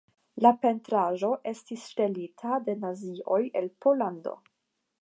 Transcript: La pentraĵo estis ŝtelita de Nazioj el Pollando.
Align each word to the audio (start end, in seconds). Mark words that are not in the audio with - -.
La 0.43 0.51
pentraĵo 0.63 1.29
estis 1.51 1.83
ŝtelita 1.91 2.59
de 2.71 2.77
Nazioj 2.87 3.41
el 3.63 3.71
Pollando. 3.87 4.37